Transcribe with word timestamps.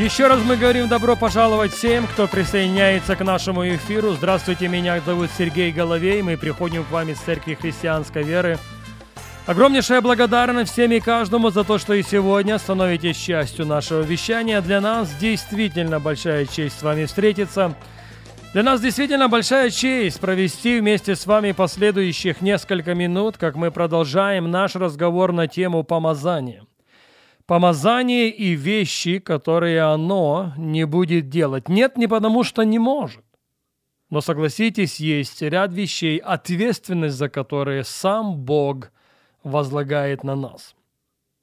Еще 0.00 0.28
раз 0.28 0.40
мы 0.42 0.56
говорим 0.56 0.88
добро 0.88 1.14
пожаловать 1.14 1.74
всем, 1.74 2.06
кто 2.06 2.26
присоединяется 2.26 3.16
к 3.16 3.20
нашему 3.22 3.68
эфиру. 3.68 4.14
Здравствуйте, 4.14 4.66
меня 4.66 4.98
зовут 5.02 5.28
Сергей 5.36 5.72
Головей. 5.72 6.22
Мы 6.22 6.38
приходим 6.38 6.84
к 6.84 6.90
вам 6.90 7.10
из 7.10 7.18
Церкви 7.18 7.52
Христианской 7.52 8.22
Веры. 8.22 8.58
Огромнейшая 9.44 10.00
благодарность 10.00 10.72
всем 10.72 10.90
и 10.92 11.00
каждому 11.00 11.50
за 11.50 11.64
то, 11.64 11.76
что 11.76 11.92
и 11.92 12.02
сегодня 12.02 12.56
становитесь 12.58 13.18
частью 13.18 13.66
нашего 13.66 14.00
вещания. 14.00 14.62
Для 14.62 14.80
нас 14.80 15.14
действительно 15.20 16.00
большая 16.00 16.46
честь 16.46 16.78
с 16.78 16.82
вами 16.82 17.04
встретиться. 17.04 17.74
Для 18.54 18.62
нас 18.62 18.80
действительно 18.80 19.28
большая 19.28 19.68
честь 19.68 20.18
провести 20.18 20.80
вместе 20.80 21.14
с 21.14 21.26
вами 21.26 21.52
последующих 21.52 22.40
несколько 22.40 22.94
минут, 22.94 23.36
как 23.36 23.54
мы 23.54 23.70
продолжаем 23.70 24.50
наш 24.50 24.76
разговор 24.76 25.32
на 25.32 25.46
тему 25.46 25.84
помазания 25.84 26.62
помазание 27.50 28.28
и 28.30 28.54
вещи, 28.54 29.18
которые 29.18 29.82
оно 29.82 30.52
не 30.56 30.86
будет 30.86 31.28
делать. 31.28 31.68
Нет, 31.68 31.96
не 31.96 32.06
потому 32.06 32.44
что 32.44 32.62
не 32.62 32.78
может. 32.78 33.24
Но 34.08 34.20
согласитесь, 34.20 35.00
есть 35.00 35.42
ряд 35.42 35.72
вещей, 35.72 36.18
ответственность 36.18 37.16
за 37.16 37.28
которые 37.28 37.82
сам 37.82 38.36
Бог 38.36 38.92
возлагает 39.42 40.22
на 40.22 40.36
нас. 40.36 40.76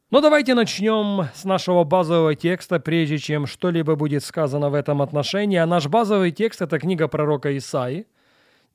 Но 0.10 0.22
давайте 0.22 0.54
начнем 0.54 1.28
с 1.36 1.44
нашего 1.44 1.84
базового 1.84 2.36
текста, 2.36 2.80
прежде 2.80 3.18
чем 3.18 3.46
что-либо 3.46 3.98
будет 3.98 4.24
сказано 4.24 4.70
в 4.70 4.76
этом 4.76 5.02
отношении. 5.02 5.58
А 5.58 5.66
наш 5.66 5.88
базовый 5.88 6.32
текст– 6.32 6.62
это 6.62 6.80
книга 6.80 7.10
пророка 7.10 7.58
Исаи, 7.58 8.06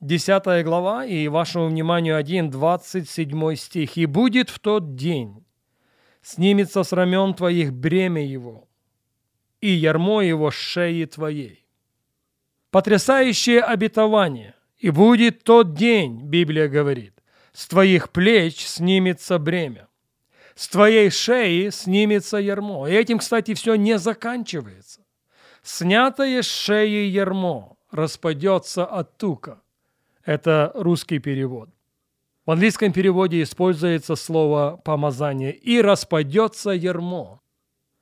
10 0.00 0.66
глава, 0.66 1.06
и 1.06 1.28
вашему 1.28 1.68
вниманию 1.68 2.18
1, 2.18 2.50
27 2.50 3.54
стих. 3.54 3.96
«И 3.96 4.04
будет 4.04 4.50
в 4.50 4.58
тот 4.58 4.96
день, 4.96 5.42
снимется 6.22 6.82
с 6.82 6.92
рамен 6.92 7.34
твоих 7.34 7.72
бремя 7.72 8.24
его, 8.24 8.68
и 9.60 9.68
ярмо 9.68 10.22
его 10.22 10.50
шеи 10.50 11.04
твоей. 11.04 11.66
Потрясающее 12.70 13.60
обетование, 13.60 14.54
и 14.78 14.90
будет 14.90 15.44
тот 15.44 15.74
день, 15.74 16.22
Библия 16.22 16.68
говорит, 16.68 17.14
с 17.52 17.68
твоих 17.68 18.10
плеч 18.10 18.66
снимется 18.66 19.38
бремя, 19.38 19.88
с 20.54 20.68
твоей 20.68 21.10
шеи 21.10 21.70
снимется 21.70 22.38
ярмо. 22.38 22.86
И 22.86 22.92
этим, 22.92 23.18
кстати, 23.18 23.54
все 23.54 23.74
не 23.74 23.98
заканчивается. 23.98 25.00
Снятое 25.62 26.42
с 26.42 26.46
шеи 26.46 27.06
ярмо 27.06 27.76
распадется 27.90 28.84
от 28.84 29.16
тука. 29.16 29.60
Это 30.24 30.72
русский 30.74 31.18
перевод. 31.18 31.68
В 32.44 32.50
английском 32.50 32.92
переводе 32.92 33.42
используется 33.42 34.16
слово 34.16 34.80
«помазание» 34.84 35.52
и 35.52 35.80
распадется 35.80 36.70
ермо 36.70 37.40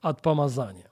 от 0.01 0.23
помазания. 0.23 0.91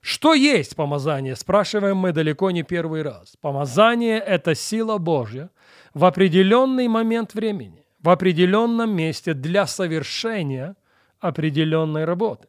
Что 0.00 0.34
есть 0.34 0.74
помазание, 0.74 1.36
спрашиваем 1.36 1.96
мы 1.96 2.12
далеко 2.12 2.50
не 2.50 2.64
первый 2.64 3.02
раз. 3.02 3.36
Помазание– 3.40 4.18
это 4.26 4.56
сила 4.56 4.98
Божья 4.98 5.50
в 5.94 6.04
определенный 6.04 6.88
момент 6.88 7.34
времени, 7.34 7.86
в 8.00 8.08
определенном 8.08 8.96
месте 8.96 9.32
для 9.32 9.68
совершения 9.68 10.74
определенной 11.20 12.04
работы. 12.04 12.48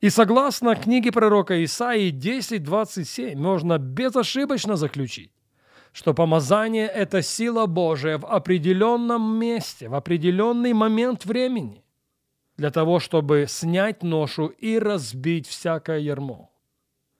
И 0.00 0.08
согласно 0.08 0.76
книге 0.76 1.10
пророка 1.10 1.64
Исаии 1.64 2.12
10.27 2.12 3.34
можно 3.34 3.78
безошибочно 3.78 4.76
заключить, 4.76 5.32
что 5.92 6.14
помазание– 6.14 6.86
это 6.94 7.22
сила 7.22 7.66
Божия 7.66 8.18
в 8.18 8.26
определенном 8.26 9.38
месте, 9.38 9.88
в 9.88 9.94
определенный 9.94 10.72
момент 10.72 11.24
времени, 11.24 11.84
для 12.56 12.70
того, 12.70 13.00
чтобы 13.00 13.46
снять 13.48 14.02
ношу 14.02 14.46
и 14.46 14.78
разбить 14.78 15.46
всякое 15.46 15.98
ярмо, 15.98 16.50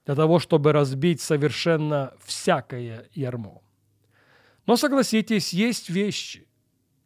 для 0.05 0.15
того, 0.15 0.39
чтобы 0.39 0.73
разбить 0.73 1.21
совершенно 1.21 2.13
всякое 2.23 3.07
ярмо. 3.13 3.61
Но 4.65 4.77
согласитесь, 4.77 5.53
есть 5.53 5.89
вещи, 5.89 6.47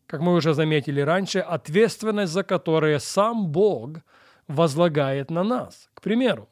как 0.06 0.22
мы 0.22 0.34
уже 0.34 0.54
заметили 0.54 1.02
раньше, 1.02 1.40
ответственность 1.40 2.34
за 2.34 2.44
которые 2.44 3.00
сам 3.00 3.48
Бог 3.48 4.00
возлагает 4.48 5.32
на 5.32 5.44
нас. 5.44 5.90
К 5.94 6.02
примеру, 6.02 6.50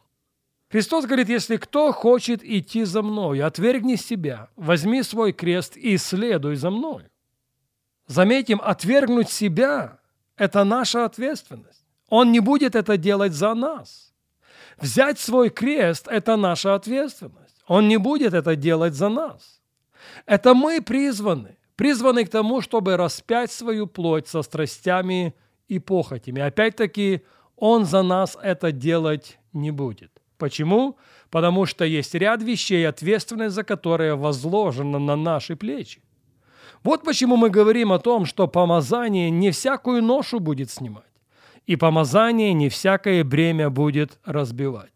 Христос 0.72 1.06
говорит, 1.06 1.28
если 1.28 1.58
кто 1.58 1.92
хочет 1.92 2.44
идти 2.44 2.86
за 2.86 3.02
мной, 3.02 3.42
отвергни 3.42 3.96
себя, 3.96 4.48
возьми 4.56 5.04
свой 5.04 5.34
крест 5.34 5.76
и 5.76 5.98
следуй 5.98 6.56
за 6.56 6.70
мной. 6.70 7.04
Заметим, 8.08 8.62
отвергнуть 8.64 9.30
себя– 9.30 10.00
это 10.38 10.64
наша 10.64 11.04
ответственность. 11.04 11.86
Он 12.08 12.32
не 12.32 12.40
будет 12.40 12.76
это 12.76 12.98
делать 12.98 13.34
за 13.34 13.54
нас. 13.54 14.14
Взять 14.78 15.20
свой 15.20 15.50
крест– 15.50 16.08
это 16.09 16.38
наша 16.38 16.74
ответственность. 16.74 17.62
Он 17.68 17.90
не 17.90 17.98
будет 17.98 18.34
это 18.34 18.56
делать 18.56 18.94
за 18.94 19.09
нас. 19.09 19.62
Это 20.26 20.53
мы 20.53 20.82
призваны, 20.82 21.58
призваны 21.76 22.24
к 22.24 22.30
тому, 22.30 22.62
чтобы 22.62 22.96
распять 22.96 23.52
свою 23.52 23.88
плоть 23.88 24.30
со 24.30 24.42
страстями 24.42 25.36
и 25.68 25.80
похотями. 25.80 26.42
Опять-таки, 26.42 27.22
Он 27.58 27.86
за 27.86 28.03
нас 28.03 28.38
это 28.42 28.72
делать 28.72 29.38
не 29.52 29.72
будет. 29.72 30.11
Почему? 30.41 30.97
Потому 31.29 31.68
что 31.68 31.85
есть 31.85 32.16
ряд 32.16 32.41
вещей, 32.41 32.88
ответственность 32.88 33.53
за 33.53 33.63
которые 33.63 34.16
возложена 34.16 34.97
на 34.97 35.16
наши 35.16 35.56
плечи. 35.56 36.02
Вот 36.84 37.03
почему 37.03 37.38
мы 37.38 37.52
говорим 37.52 37.91
о 37.91 38.00
том, 38.00 38.25
что 38.25 38.47
помазание 38.47 39.29
не 39.29 39.52
всякую 39.52 40.02
ношу 40.02 40.40
будет 40.40 40.72
снимать, 40.72 41.13
и 41.68 41.75
помазание 41.75 42.53
не 42.53 42.69
всякое 42.69 43.24
бремя 43.24 43.69
будет 43.69 44.18
разбивать. 44.25 44.91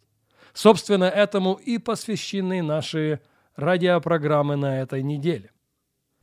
Собственно, 0.53 1.03
этому 1.03 1.53
и 1.53 1.77
посвящены 1.77 2.63
наши 2.63 3.19
радиопрограммы 3.56 4.56
на 4.56 4.81
этой 4.81 5.03
неделе. 5.03 5.51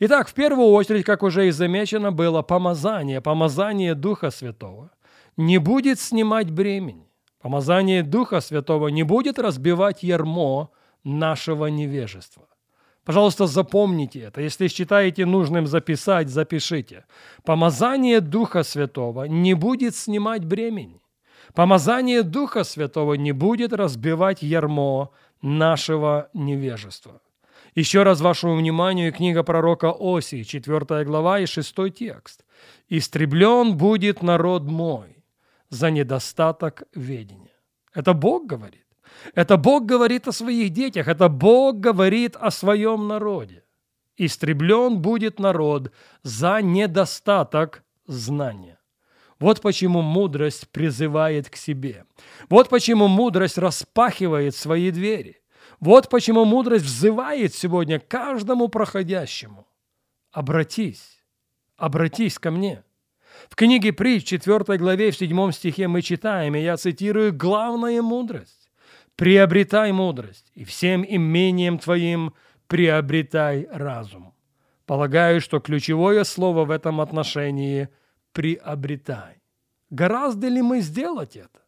Итак, 0.00 0.26
в 0.26 0.34
первую 0.34 0.70
очередь, 0.70 1.04
как 1.04 1.22
уже 1.22 1.46
и 1.46 1.52
замечено, 1.52 2.10
было 2.10 2.42
помазание, 2.42 3.20
помазание 3.20 3.94
Духа 3.94 4.32
Святого 4.32 4.90
не 5.36 5.58
будет 5.58 6.00
снимать 6.00 6.50
бремени. 6.50 7.11
Помазание 7.42 8.04
Духа 8.04 8.40
Святого 8.40 8.88
не 8.88 9.02
будет 9.02 9.38
разбивать 9.38 10.04
ярмо 10.04 10.70
нашего 11.02 11.66
невежества. 11.66 12.46
Пожалуйста, 13.04 13.48
запомните 13.48 14.20
это. 14.20 14.40
Если 14.40 14.68
считаете 14.68 15.26
нужным 15.26 15.66
записать, 15.66 16.28
запишите. 16.28 17.04
Помазание 17.44 18.20
Духа 18.20 18.62
Святого 18.62 19.24
не 19.24 19.54
будет 19.54 19.96
снимать 19.96 20.44
бремени. 20.44 21.02
Помазание 21.52 22.22
Духа 22.22 22.62
Святого 22.62 23.14
не 23.14 23.32
будет 23.32 23.72
разбивать 23.72 24.42
ярмо 24.42 25.10
нашего 25.42 26.28
невежества. 26.34 27.20
Еще 27.74 28.04
раз 28.04 28.20
вашему 28.20 28.54
вниманию 28.54 29.12
книга 29.12 29.42
пророка 29.42 29.92
Осии, 29.98 30.44
4 30.44 31.04
глава 31.04 31.40
и 31.40 31.46
6 31.46 31.74
текст. 31.92 32.44
«Истреблен 32.88 33.76
будет 33.76 34.22
народ 34.22 34.62
мой, 34.62 35.21
за 35.72 35.90
недостаток 35.90 36.82
ведения. 36.94 37.56
Это 37.94 38.12
Бог 38.12 38.46
говорит. 38.46 38.86
Это 39.34 39.56
Бог 39.56 39.86
говорит 39.86 40.28
о 40.28 40.32
своих 40.32 40.70
детях. 40.70 41.08
Это 41.08 41.28
Бог 41.28 41.80
говорит 41.80 42.36
о 42.36 42.50
своем 42.50 43.08
народе. 43.08 43.64
Истреблен 44.18 45.00
будет 45.00 45.40
народ 45.40 45.90
за 46.22 46.60
недостаток 46.60 47.84
знания. 48.06 48.78
Вот 49.38 49.62
почему 49.62 50.02
мудрость 50.02 50.68
призывает 50.68 51.48
к 51.48 51.56
себе. 51.56 52.04
Вот 52.50 52.68
почему 52.68 53.08
мудрость 53.08 53.58
распахивает 53.58 54.54
свои 54.54 54.90
двери. 54.90 55.40
Вот 55.80 56.10
почему 56.10 56.44
мудрость 56.44 56.84
взывает 56.84 57.54
сегодня 57.54 57.98
каждому 57.98 58.68
проходящему. 58.68 59.66
Обратись, 60.32 61.24
обратись 61.76 62.38
ко 62.38 62.50
мне. 62.50 62.84
В 63.48 63.56
книге 63.56 63.92
Притч, 63.92 64.24
4 64.24 64.78
главе, 64.78 65.10
в 65.10 65.16
7 65.16 65.52
стихе 65.52 65.88
мы 65.88 66.02
читаем, 66.02 66.54
и 66.54 66.60
я 66.60 66.76
цитирую, 66.76 67.32
«Главная 67.32 68.02
мудрость. 68.02 68.70
Приобретай 69.16 69.92
мудрость, 69.92 70.50
и 70.54 70.64
всем 70.64 71.04
имением 71.06 71.78
твоим 71.78 72.34
приобретай 72.66 73.68
разум». 73.70 74.34
Полагаю, 74.86 75.40
что 75.40 75.60
ключевое 75.60 76.24
слово 76.24 76.64
в 76.64 76.70
этом 76.70 77.00
отношении– 77.00 77.88
«приобретай». 78.32 79.42
Гораздо 79.90 80.48
ли 80.48 80.62
мы 80.62 80.80
сделать 80.80 81.36
это? 81.36 81.60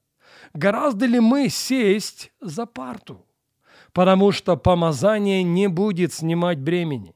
Гораздо 0.54 1.06
ли 1.06 1.20
мы 1.20 1.48
сесть 1.48 2.32
за 2.40 2.64
парту? 2.64 3.26
Потому 3.92 4.32
что 4.32 4.56
помазание 4.56 5.42
не 5.42 5.68
будет 5.68 6.12
снимать 6.12 6.58
бремени. 6.58 7.14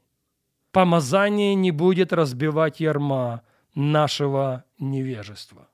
Помазание 0.71 1.55
не 1.55 1.71
будет 1.71 2.13
разбивать 2.13 2.81
ярма– 2.81 3.43
нашего 3.79 4.65
невежества. 4.81 5.69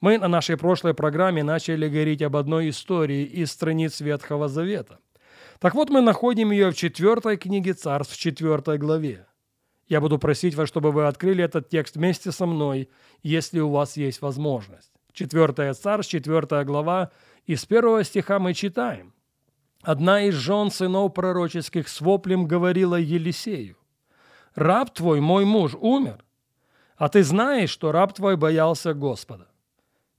Мы 0.00 0.18
на 0.18 0.26
нашей 0.26 0.56
прошлой 0.56 0.94
программе 0.94 1.44
начали 1.44 1.88
говорить 1.88 2.22
об 2.22 2.34
одной 2.34 2.70
истории 2.70 3.22
из 3.22 3.52
страниц 3.52 4.00
Ветхого 4.00 4.48
Завета. 4.48 4.98
Так 5.60 5.74
вот, 5.74 5.90
мы 5.90 6.00
находим 6.00 6.50
ее 6.50 6.72
в 6.72 6.76
четвертой 6.76 7.36
книге 7.36 7.74
Царств, 7.74 8.14
в 8.14 8.18
четвертой 8.18 8.78
главе. 8.78 9.26
Я 9.86 10.00
буду 10.00 10.18
просить 10.18 10.56
вас, 10.56 10.68
чтобы 10.68 10.90
вы 10.90 11.06
открыли 11.06 11.44
этот 11.44 11.68
текст 11.68 11.94
вместе 11.94 12.32
со 12.32 12.46
мной, 12.46 12.90
если 13.22 13.60
у 13.60 13.70
вас 13.70 13.96
есть 13.96 14.20
возможность. 14.20 14.90
Четвертая 15.12 15.74
Царств, 15.74 16.10
четвертая 16.10 16.64
глава, 16.64 17.12
из 17.46 17.64
первого 17.64 18.02
стиха 18.02 18.40
мы 18.40 18.54
читаем. 18.54 19.14
Одна 19.82 20.22
из 20.22 20.34
жен 20.34 20.72
сынов 20.72 21.14
пророческих 21.14 21.88
с 21.88 22.00
воплем 22.00 22.46
говорила 22.46 22.96
Елисею, 22.96 23.76
«Раб 24.56 24.92
твой, 24.92 25.20
мой 25.20 25.44
муж, 25.44 25.76
умер, 25.80 26.24
а 27.02 27.08
ты 27.08 27.24
знаешь, 27.24 27.70
что 27.70 27.90
раб 27.90 28.14
твой 28.14 28.36
боялся 28.36 28.94
Господа. 28.94 29.48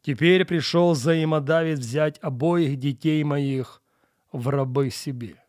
Теперь 0.02 0.44
пришел 0.44 0.92
взаимодавец 0.92 1.80
взять 1.80 2.20
обоих 2.22 2.78
детей 2.78 3.24
моих 3.24 3.82
в 4.34 4.50
рабы 4.50 4.90
себе. 4.90 5.42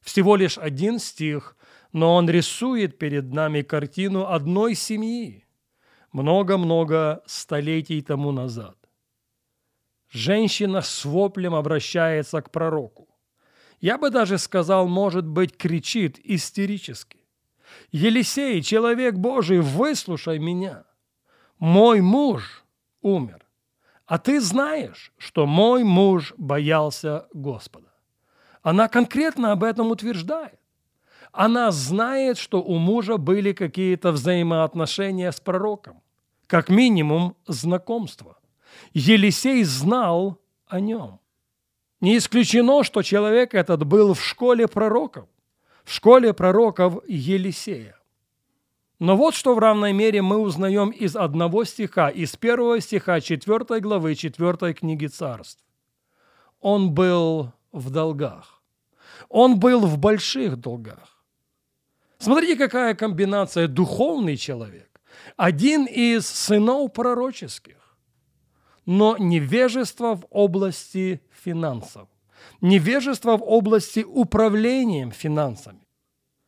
Всего 0.00 0.36
лишь 0.36 0.58
один 0.58 1.00
стих, 1.00 1.56
но 1.90 2.14
он 2.14 2.30
рисует 2.30 2.98
перед 2.98 3.32
нами 3.32 3.62
картину 3.62 4.28
одной 4.28 4.76
семьи 4.76 5.44
много-много 6.12 7.20
столетий 7.26 8.00
тому 8.00 8.30
назад. 8.30 8.76
Женщина 10.08 10.82
с 10.82 11.04
воплем 11.04 11.56
обращается 11.56 12.40
к 12.42 12.52
пророку. 12.52 13.08
Я 13.80 13.98
бы 13.98 14.10
даже 14.10 14.38
сказал, 14.38 14.86
может 14.86 15.26
быть, 15.26 15.56
кричит 15.56 16.20
истерически. 16.22 17.25
«Елисей, 17.92 18.62
человек 18.62 19.14
Божий, 19.14 19.60
выслушай 19.60 20.38
меня. 20.38 20.84
Мой 21.58 22.00
муж 22.00 22.64
умер. 23.02 23.46
А 24.06 24.18
ты 24.18 24.40
знаешь, 24.40 25.12
что 25.18 25.46
мой 25.46 25.82
муж 25.82 26.34
боялся 26.36 27.26
Господа. 27.32 27.88
Она 28.62 28.88
конкретно 28.88 29.52
об 29.52 29.64
этом 29.64 29.90
утверждает. 29.90 30.58
Она 31.32 31.70
знает, 31.70 32.38
что 32.38 32.62
у 32.62 32.78
мужа 32.78 33.16
были 33.16 33.52
какие-то 33.52 34.12
взаимоотношения 34.12 35.30
с 35.30 35.40
пророком. 35.40 36.02
Как 36.46 36.68
минимум, 36.68 37.36
знакомство. 37.46 38.38
Елисей 38.92 39.64
знал 39.64 40.40
о 40.66 40.80
нем. 40.80 41.20
Не 42.00 42.18
исключено, 42.18 42.84
что 42.84 43.02
человек 43.02 43.54
этот 43.54 43.84
был 43.84 44.14
в 44.14 44.24
школе 44.24 44.68
пророков, 44.68 45.28
в 45.86 45.92
школе 45.92 46.34
пророков 46.34 46.98
Елисея. 47.06 47.96
Но 48.98 49.16
вот 49.16 49.34
что 49.34 49.54
в 49.54 49.58
равной 49.58 49.92
мере 49.92 50.20
мы 50.20 50.38
узнаем 50.38 50.90
из 50.90 51.14
одного 51.14 51.64
стиха, 51.64 52.08
из 52.08 52.34
первого 52.34 52.80
стиха 52.80 53.20
4 53.20 53.80
главы 53.80 54.16
4 54.16 54.74
книги 54.74 55.06
царств. 55.06 55.62
Он 56.60 56.90
был 56.90 57.52
в 57.70 57.90
долгах. 57.90 58.62
Он 59.28 59.60
был 59.60 59.86
в 59.86 59.96
больших 59.98 60.56
долгах. 60.56 61.24
Смотрите, 62.18 62.56
какая 62.56 62.94
комбинация. 62.94 63.68
Духовный 63.68 64.36
человек, 64.36 65.00
один 65.36 65.84
из 65.84 66.26
сынов 66.26 66.92
пророческих, 66.92 67.96
но 68.86 69.16
невежество 69.18 70.16
в 70.16 70.26
области 70.30 71.20
финансов, 71.44 72.08
невежество 72.60 73.36
в 73.36 73.42
области 73.42 74.00
управления 74.00 75.10
финансами 75.10 75.80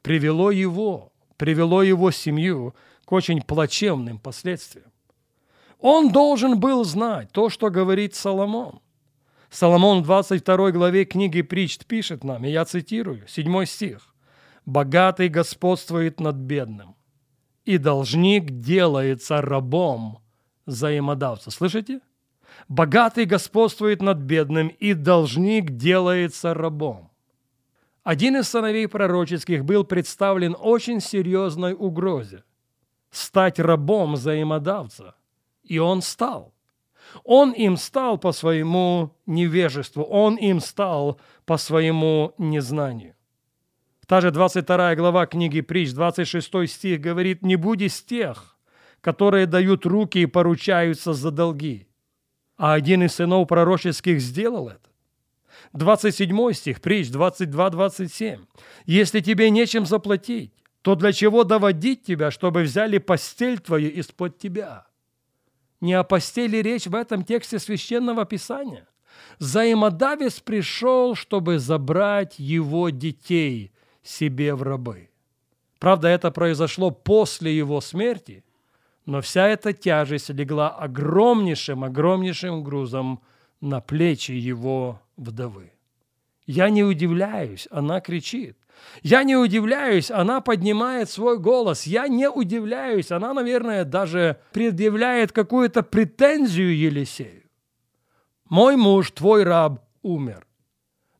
привело 0.02 0.50
его 0.50 1.12
привело 1.38 1.82
его 1.82 2.10
семью 2.10 2.75
к 3.06 3.12
очень 3.12 3.40
плачевным 3.40 4.19
последствиям. 4.19 4.93
Он 5.78 6.12
должен 6.12 6.60
был 6.60 6.84
знать 6.84 7.31
то, 7.32 7.49
что 7.49 7.70
говорит 7.70 8.14
Соломон. 8.14 8.81
Соломон 9.49 10.02
в 10.02 10.05
22 10.05 10.72
главе 10.72 11.06
книги 11.06 11.40
Притч 11.40 11.78
пишет 11.87 12.25
нам, 12.25 12.44
и 12.44 12.50
я 12.50 12.66
цитирую, 12.66 13.26
7 13.26 13.64
стих. 13.64 14.14
«Богатый 14.66 15.31
господствует 15.31 16.20
над 16.20 16.37
бедным, 16.37 16.94
и 17.64 17.78
должник 17.78 18.50
делается 18.50 19.40
рабом 19.40 20.19
взаимодавца». 20.66 21.50
Слышите? 21.50 22.00
Богатый 22.68 23.24
господствует 23.24 24.02
над 24.02 24.18
бедным, 24.18 24.68
и 24.68 24.94
должник 24.94 25.70
делается 25.70 26.54
рабом. 26.54 27.10
Один 28.02 28.36
из 28.36 28.48
сыновей 28.48 28.88
пророческих 28.88 29.64
был 29.64 29.84
представлен 29.84 30.56
очень 30.58 31.00
серьезной 31.00 31.74
угрозе– 31.74 32.44
стать 33.10 33.58
рабом 33.58 34.14
взаимодавца. 34.14 35.14
И 35.62 35.78
он 35.78 36.02
стал. 36.02 36.54
Он 37.24 37.52
им 37.52 37.76
стал 37.76 38.18
по 38.18 38.32
своему 38.32 39.14
невежеству, 39.26 40.02
он 40.02 40.36
им 40.36 40.60
стал 40.60 41.20
по 41.46 41.56
своему 41.56 42.34
незнанию. 42.38 43.14
Та 44.06 44.20
же 44.20 44.30
22 44.30 44.94
глава 44.94 45.26
книги 45.26 45.60
Притч, 45.60 45.92
26 45.92 46.66
стих 46.66 47.00
говорит, 47.00 47.42
«Не 47.42 47.56
будь 47.56 47.82
из 47.82 48.02
тех, 48.02 48.56
которые 49.00 49.46
дают 49.46 49.84
руки 49.84 50.18
и 50.18 50.26
поручаются 50.26 51.12
за 51.12 51.30
долги». 51.30 51.88
А 52.58 52.75
один 52.75 53.05
из 53.05 53.14
сынов 53.14 53.49
пророческих 53.49 54.20
сделал 54.20 54.69
это. 54.69 54.90
27 55.72 56.52
стих, 56.52 56.81
притч 56.81 57.08
22-27. 57.08 58.40
«Если 58.84 59.20
тебе 59.20 59.50
нечем 59.50 59.87
заплатить, 59.87 60.52
то 60.82 60.94
для 60.94 61.12
чего 61.12 61.44
доводить 61.44 62.05
тебя, 62.05 62.31
чтобы 62.31 62.62
взяли 62.62 62.99
постель 62.99 63.58
твою 63.60 63.90
из-под 63.90 64.38
тебя?» 64.38 64.87
Не 65.81 65.94
о 65.94 66.02
постели 66.02 66.56
речь 66.56 66.87
в 66.87 66.94
этом 66.94 67.25
тексте 67.25 67.60
Священного 67.60 68.25
Писания. 68.25 68.88
Взаимодавец 69.38 70.40
пришел, 70.40 71.14
чтобы 71.14 71.60
забрать 71.60 72.38
его 72.38 72.90
детей 72.90 73.72
себе 74.02 74.55
в 74.56 74.62
рабы. 74.64 75.10
Правда, 75.78 76.08
это 76.08 76.32
произошло 76.32 76.90
после 76.90 77.56
его 77.56 77.81
смерти, 77.81 78.44
но 79.08 79.22
вся 79.22 79.49
эта 79.49 79.72
тяжесть 79.72 80.28
легла 80.28 80.69
огромнейшим, 80.69 81.82
огромнейшим 81.82 82.62
грузом 82.62 83.22
на 83.58 83.81
плечи 83.81 84.32
его 84.32 85.00
вдовы. 85.16 85.72
Я 86.44 86.69
не 86.69 86.84
удивляюсь, 86.84 87.66
она 87.70 88.02
кричит. 88.02 88.58
Я 89.03 89.22
не 89.22 89.34
удивляюсь, 89.34 90.10
она 90.10 90.43
поднимает 90.43 91.08
свой 91.08 91.38
голос. 91.38 91.86
Я 91.86 92.06
не 92.06 92.29
удивляюсь, 92.29 93.10
она, 93.10 93.32
наверное, 93.32 93.86
даже 93.86 94.43
предъявляет 94.53 95.32
какую-то 95.32 95.82
претензию 95.82 96.77
Елисею. 96.77 97.44
Мой 98.44 98.77
муж, 98.77 99.10
твой 99.12 99.43
раб, 99.43 99.86
умер. 100.03 100.46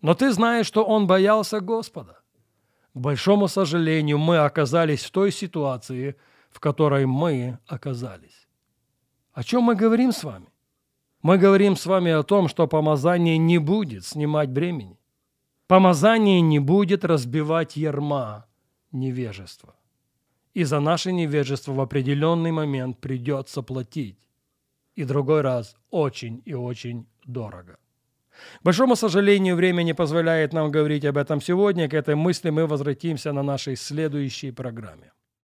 Но 0.03 0.13
ты 0.13 0.31
знаешь, 0.33 0.67
что 0.67 0.85
он 0.85 1.07
боялся 1.07 1.61
Господа. 1.61 2.21
К 2.93 2.99
большому 2.99 3.49
сожалению, 3.49 4.19
мы 4.19 4.37
оказались 4.37 5.05
в 5.05 5.11
той 5.11 5.33
ситуации, 5.33 6.17
в 6.51 6.61
которой 6.61 7.07
мы 7.07 7.59
оказались. 7.67 8.49
О 9.33 9.45
чем 9.45 9.63
мы 9.63 9.77
говорим 9.77 10.13
с 10.13 10.25
вами? 10.25 10.49
Мы 11.23 11.39
говорим 11.39 11.77
с 11.77 11.87
вами 11.87 12.13
о 12.13 12.23
том, 12.23 12.49
что 12.49 12.67
помазание 12.67 13.39
не 13.39 13.59
будет 13.59 14.05
снимать 14.05 14.51
бремени. 14.51 14.99
Помазание 15.67 16.41
не 16.41 16.61
будет 16.61 17.05
разбивать 17.05 17.77
ярма 17.77 18.47
невежества. 18.93 19.75
И 20.55 20.65
за 20.65 20.81
наше 20.81 21.13
невежество 21.13 21.73
в 21.73 21.81
определенный 21.81 22.53
момент 22.53 22.99
придется 23.01 23.63
платить. 23.63 24.19
И 24.95 25.05
другой 25.05 25.43
раз 25.43 25.77
очень 25.91 26.43
и 26.45 26.55
очень 26.55 27.07
дорого. 27.25 27.79
К 28.61 28.65
большому 28.65 28.97
сожалению, 28.97 29.57
время 29.57 29.83
не 29.83 29.95
позволяет 29.95 30.53
нам 30.53 30.71
говорить 30.71 31.05
об 31.05 31.17
этом 31.17 31.41
сегодня. 31.41 31.89
К 31.89 31.95
этой 31.95 32.15
мысли 32.15 32.51
мы 32.51 32.67
возвратимся 32.67 33.33
на 33.33 33.43
нашей 33.43 33.77
следующей 33.77 34.53
программе. 34.53 35.13